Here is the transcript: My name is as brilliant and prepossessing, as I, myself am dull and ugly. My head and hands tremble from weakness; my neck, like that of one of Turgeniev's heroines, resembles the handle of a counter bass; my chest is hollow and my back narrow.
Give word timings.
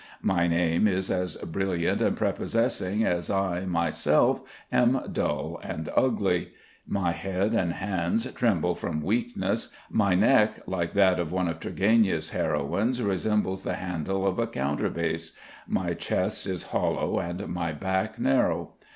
My 0.23 0.47
name 0.47 0.87
is 0.87 1.11
as 1.11 1.35
brilliant 1.35 2.01
and 2.01 2.17
prepossessing, 2.17 3.03
as 3.03 3.29
I, 3.29 3.65
myself 3.65 4.41
am 4.71 4.99
dull 5.11 5.59
and 5.63 5.89
ugly. 5.95 6.53
My 6.87 7.11
head 7.11 7.53
and 7.53 7.73
hands 7.73 8.25
tremble 8.33 8.73
from 8.73 9.03
weakness; 9.03 9.69
my 9.91 10.15
neck, 10.15 10.61
like 10.65 10.93
that 10.93 11.19
of 11.19 11.31
one 11.31 11.47
of 11.47 11.59
Turgeniev's 11.59 12.31
heroines, 12.31 12.99
resembles 12.99 13.61
the 13.61 13.75
handle 13.75 14.25
of 14.25 14.39
a 14.39 14.47
counter 14.47 14.89
bass; 14.89 15.33
my 15.67 15.93
chest 15.93 16.47
is 16.47 16.63
hollow 16.73 17.19
and 17.19 17.47
my 17.49 17.71
back 17.71 18.17
narrow. 18.17 18.73